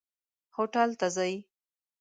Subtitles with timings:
[0.55, 1.33] هوټل ته ځئ؟